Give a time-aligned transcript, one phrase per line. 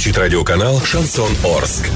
[0.00, 1.90] включить радиоканал «Шансон Орск».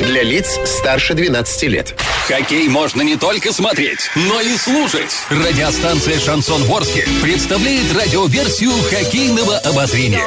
[0.00, 1.94] Для лиц старше 12 лет.
[2.28, 5.10] Хоккей можно не только смотреть, но и слушать.
[5.30, 10.20] Радиостанция «Шансон Ворске» представляет радиоверсию хоккейного обозрения.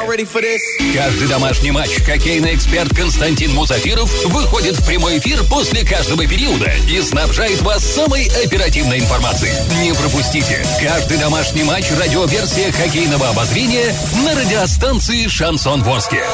[0.92, 7.00] Каждый домашний матч хоккейный эксперт Константин Мусафиров выходит в прямой эфир после каждого периода и
[7.02, 9.52] снабжает вас самой оперативной информацией.
[9.80, 10.66] Не пропустите.
[10.82, 13.94] Каждый домашний матч радиоверсия хоккейного обозрения
[14.24, 16.24] на радиостанции «Шансон Ворске».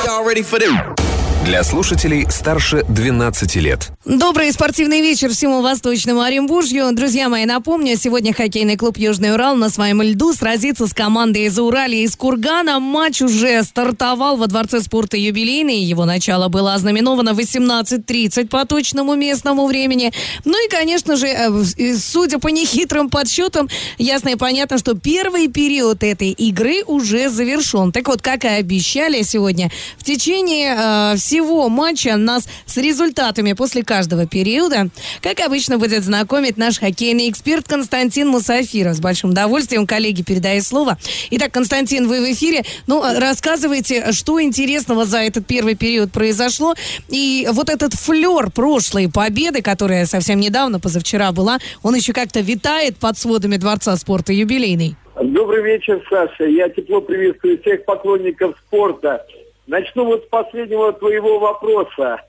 [1.48, 3.88] Для слушателей старше 12 лет.
[4.04, 6.92] Добрый спортивный вечер всему Восточному Оренбуржью.
[6.92, 11.58] Друзья мои, напомню, сегодня хоккейный клуб «Южный Урал» на своем льду сразится с командой из
[11.58, 12.80] Уралия из Кургана.
[12.80, 15.80] Матч уже стартовал во Дворце спорта «Юбилейный».
[15.80, 20.12] Его начало было ознаменовано 18.30 по точному местному времени.
[20.44, 26.02] Ну и, конечно же, э, судя по нехитрым подсчетам, ясно и понятно, что первый период
[26.02, 27.90] этой игры уже завершен.
[27.90, 33.84] Так вот, как и обещали сегодня, в течение э, всего матча нас с результатами после
[33.84, 34.88] каждого периода,
[35.22, 38.96] как обычно, будет знакомить наш хоккейный эксперт Константин Мусафиров.
[38.96, 40.98] С большим удовольствием, коллеги, передаю слово.
[41.30, 42.64] Итак, Константин, вы в эфире.
[42.88, 46.74] Ну, рассказывайте, что интересного за этот первый период произошло.
[47.08, 52.96] И вот этот флер прошлой победы, которая совсем недавно, позавчера была, он еще как-то витает
[52.96, 54.96] под сводами Дворца спорта юбилейный.
[55.22, 56.46] Добрый вечер, Саша.
[56.46, 59.24] Я тепло приветствую всех поклонников спорта.
[59.68, 62.22] Начну вот с последнего твоего вопроса.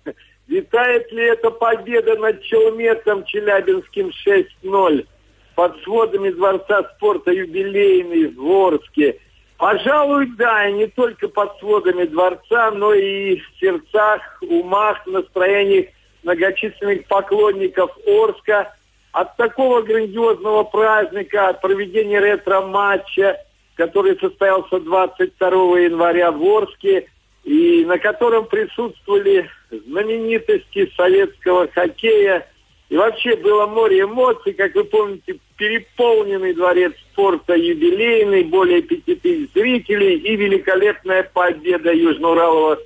[0.48, 5.08] Витает ли эта победа над Челметом Челябинским 6-0
[5.56, 9.20] под сводами Дворца спорта юбилейный в Ворске?
[9.58, 15.88] Пожалуй, да, и не только под сводами дворца, но и в сердцах, умах, настроениях
[16.23, 18.73] многочисленных поклонников Орска.
[19.14, 23.38] От такого грандиозного праздника, от проведения ретро-матча,
[23.76, 27.08] который состоялся 22 января в Орске–
[27.50, 32.48] и на котором присутствовали знаменитости советского хоккея.
[32.89, 39.49] И вообще было море эмоций, как вы помните, переполненный дворец спорта юбилейный, более пяти тысяч
[39.55, 42.77] зрителей и великолепная победа Южноуралова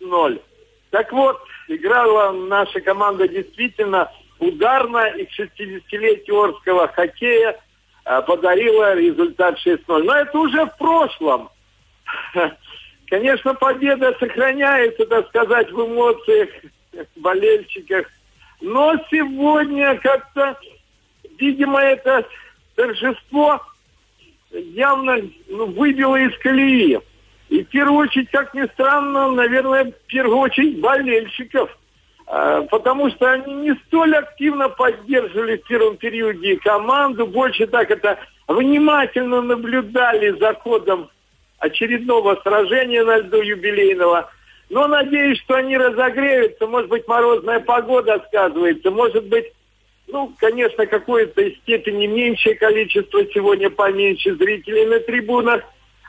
[0.00, 0.40] 6-0.
[0.90, 7.58] Так вот, играла наша команда действительно ударно и к 60-летию Орского хоккея
[8.04, 10.04] а, подарила результат 6-0.
[10.04, 11.48] Но это уже в прошлом.
[13.08, 16.48] Конечно, победа сохраняется, так сказать, в эмоциях
[17.16, 18.06] болельщиках.
[18.60, 20.58] Но сегодня как-то,
[21.38, 22.26] видимо, это
[22.74, 23.62] торжество
[24.50, 25.18] явно
[25.48, 26.98] ну, выбило из колеи.
[27.48, 31.70] И в первую очередь, как ни странно, наверное, в первую очередь болельщиков.
[32.26, 38.18] А, потому что они не столь активно поддерживали в первом периоде команду, больше так это
[38.48, 41.08] внимательно наблюдали за ходом
[41.58, 44.30] очередного сражения на льду юбилейного.
[44.68, 46.66] Но надеюсь, что они разогреются.
[46.66, 48.90] Может быть, морозная погода сказывается.
[48.90, 49.46] Может быть,
[50.08, 55.62] ну, конечно, какое-то степени меньшее количество сегодня поменьше зрителей на трибунах.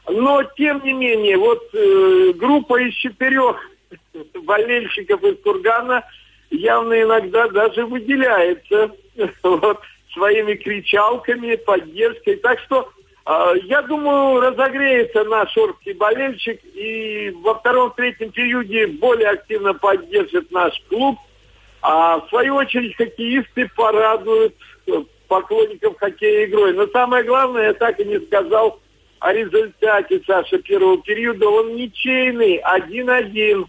[0.10, 3.58] Но, тем не менее, вот э, группа из четырех
[4.44, 6.04] болельщиков из Кургана
[6.50, 8.92] явно иногда даже выделяется
[9.44, 9.82] вот,
[10.14, 12.38] своими кричалками, поддержкой.
[12.38, 12.90] Так что
[13.64, 21.20] я думаю, разогреется наш орский болельщик и во втором-третьем периоде более активно поддержит наш клуб.
[21.82, 24.56] А в свою очередь хоккеисты порадуют
[25.28, 26.74] поклонников хоккея игрой.
[26.74, 28.80] Но самое главное, я так и не сказал
[29.20, 31.50] о результате, Саша, первого периода.
[31.50, 33.66] Он ничейный, один-один.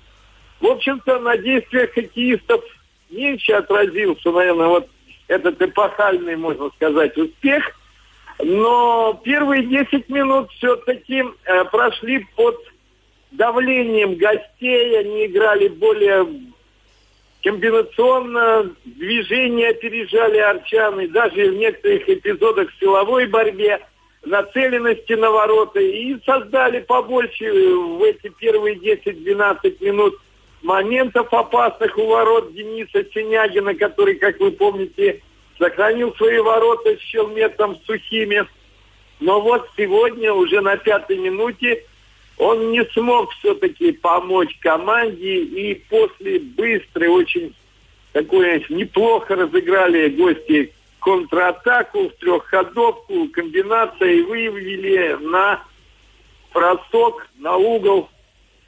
[0.60, 2.62] В общем-то, на действиях хоккеистов
[3.10, 4.88] меньше отразился, наверное, вот
[5.26, 7.72] этот эпохальный, можно сказать, успех–
[8.41, 12.56] но первые 10 минут все-таки э, прошли под
[13.32, 14.99] давлением гостей.
[14.99, 16.26] Они играли более
[17.43, 23.81] комбинационно, движения опережали арчаны, даже в некоторых эпизодах в силовой борьбе,
[24.25, 25.81] нацеленности на ворота.
[25.81, 30.17] И создали побольше в эти первые 10-12 минут
[30.62, 35.23] моментов опасных у ворот Дениса Синягина, который, как вы помните,
[35.58, 38.46] сохранил свои ворота с Челметом сухими.
[39.20, 41.84] Но вот сегодня, уже на пятой минуте,
[42.37, 45.43] он не смог все-таки помочь команде.
[45.43, 47.55] И после быстрой, очень
[48.12, 55.62] такой неплохо разыграли гости контратаку в трехходовку, комбинация и вывели на
[56.52, 58.08] бросок, на угол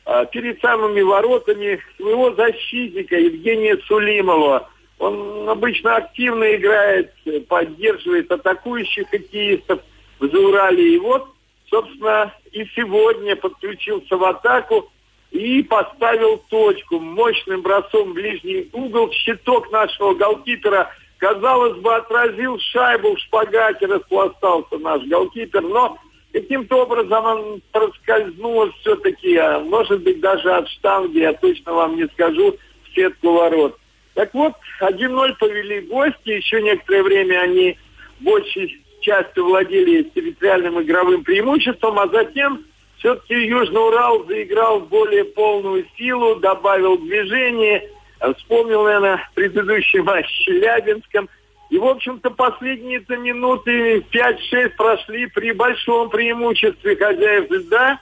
[0.04, 4.68] а, перед самыми воротами своего защитника Евгения Сулимова–
[5.00, 7.12] он обычно активно играет,
[7.48, 9.80] поддерживает атакующих хоккеистов
[10.20, 10.94] в Заурале.
[10.94, 11.26] И вот,
[11.68, 14.90] собственно, и сегодня подключился в атаку.
[15.30, 19.10] и поставил точку мощным бросом в ближний угол.
[19.12, 25.98] Щиток нашего голкипера, казалось бы, отразил шайбу в шпагате, распластался наш голкипер, но
[26.32, 32.06] каким-то образом он проскользнул все-таки, а может быть, даже от штанги, я точно вам не
[32.08, 33.79] скажу, в сетку ворот.
[34.20, 34.52] Так вот,
[34.82, 37.78] 1-0 повели гости, еще некоторое время они
[38.18, 42.66] большей частью владели территориальным игровым преимуществом, а затем
[42.98, 47.88] все-таки Южный Урал заиграл в более полную силу, добавил движение,
[48.36, 51.26] вспомнил, наверное, предыдущий матч с Челябинском.
[51.70, 57.98] И, в общем-то, последние-то минуты 5-6 прошли при большом преимуществе хозяев льда.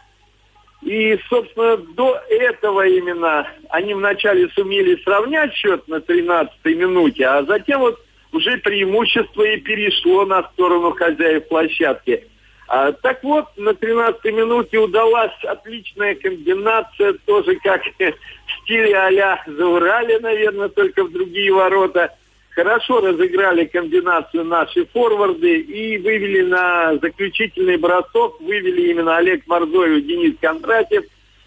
[0.82, 7.80] И, собственно, до этого именно они вначале сумели сравнять счет на 13-й минуте, а затем
[7.80, 8.00] вот
[8.32, 12.24] уже преимущество и перешло на сторону хозяев площадки.
[12.68, 20.18] А, так вот, на 13-й минуте удалась отличная комбинация, тоже как в стиле а-ля Заурали,
[20.18, 22.14] наверное, только в другие ворота.
[22.58, 30.34] Хорошо разыграли комбинацию наши форварды и вывели на заключительный бросок, вывели именно Олег Морзоев, Денис
[30.40, 31.04] Кондратьев,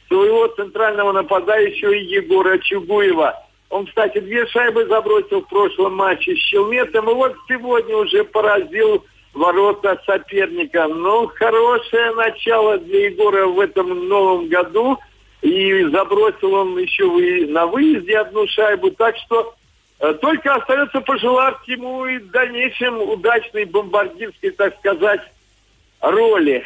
[0.08, 3.36] своего центрального нападающего Егора Чугуева.
[3.70, 9.04] Он, кстати, две шайбы забросил в прошлом матче с Челметом, и вот сегодня уже поразил
[9.34, 10.88] ворота соперника.
[10.88, 14.98] Ну, хорошее начало для Егора в этом новом году.
[15.42, 17.06] И забросил он еще
[17.48, 18.92] на выезде одну шайбу.
[18.92, 19.56] Так что
[20.22, 25.22] только остается пожелать ему и в дальнейшем удачной бомбардирской, так сказать,
[26.02, 26.66] роли.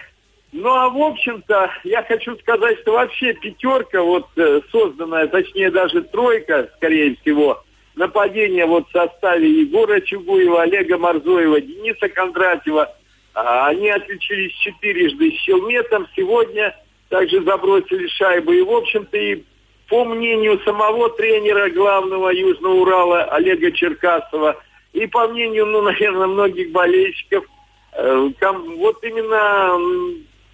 [0.53, 6.01] Ну, а в общем-то, я хочу сказать, что вообще пятерка, вот э, созданная, точнее даже
[6.03, 7.61] тройка, скорее всего,
[7.95, 12.89] нападение вот в составе Егора Чугуева, Олега Марзоева, Дениса Кондратьева.
[13.33, 16.07] А, они отличились четырежды с Челметом.
[16.15, 16.73] Сегодня
[17.09, 18.53] также забросили шайбу.
[18.53, 19.43] И, в общем-то, и
[19.87, 24.57] по мнению самого тренера главного Южного Урала Олега Черкасова,
[24.93, 27.45] и по мнению, ну, наверное, многих болельщиков,
[27.93, 29.79] э, там, вот именно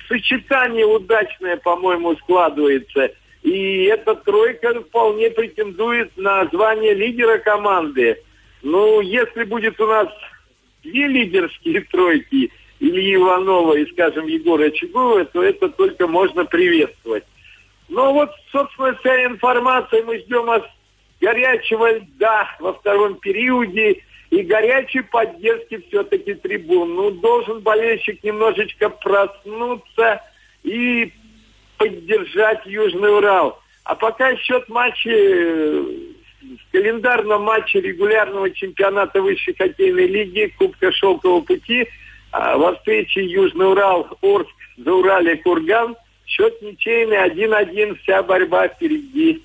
[0.08, 3.12] сочетание удачное, по-моему, складывается–
[3.44, 8.18] и эта тройка вполне претендует на звание лидера команды.
[8.62, 10.08] Ну, если будет у нас
[10.84, 17.24] две лидерские тройки, Ильи Иванова и, скажем, Егора Чугуева, то это только можно приветствовать.
[17.92, 20.02] Но вот, собственно, вся информация.
[20.04, 20.64] Мы ждем от
[21.20, 26.96] горячего льда во втором периоде и горячей поддержки все-таки трибун.
[26.96, 30.22] Ну, должен болельщик немножечко проснуться
[30.64, 31.12] и
[31.78, 33.60] поддержать Южный Урал.
[33.84, 41.42] А пока счет матча э, в календарном матче регулярного чемпионата высшей хоккейной лиги Кубка Шелкового
[41.42, 41.90] пути
[42.32, 49.44] а во встрече Южный Урал, Орск, Зауралье, Курган счет ничейный 1-1, вся борьба впереди.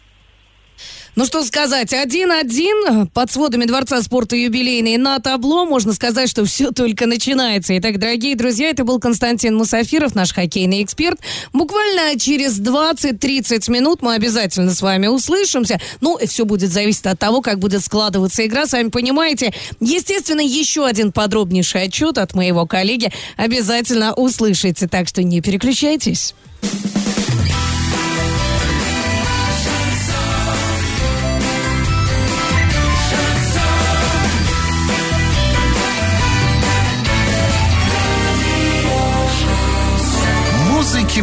[1.17, 5.65] Ну что сказать, один-один под сводами Дворца спорта юбилейный на табло.
[5.65, 7.77] Можно сказать, что все только начинается.
[7.79, 11.19] Итак, дорогие друзья, это был Константин Мусафиров, наш хоккейный эксперт.
[11.55, 15.81] Буквально через 20-30 минут мы обязательно с вами услышимся.
[16.03, 18.67] Ну, все будет зависеть от того, как будет складываться игра.
[18.67, 19.55] Сами понимаете.
[19.81, 24.87] Естественно, еще один подробнейший отчет от моего коллеги обязательно услышите.
[24.87, 26.35] Так что не переключайтесь.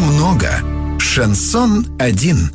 [0.04, 0.50] Много.
[1.00, 2.52] Шансон один.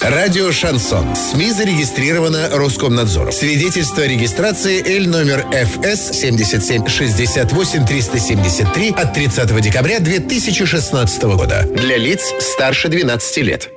[0.00, 1.14] Радио «Шансон».
[1.14, 3.32] СМИ зарегистрировано Роскомнадзором.
[3.32, 11.66] Свидетельство о регистрации Л номер ФС 7768 373 от 30 декабря 2016 года.
[11.74, 13.68] Для лиц старше 12 лет.